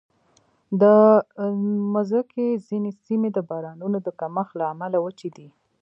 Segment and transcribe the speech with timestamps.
[0.81, 0.83] د
[1.93, 5.49] مځکې ځینې سیمې د بارانونو د کمښت له امله وچې دي.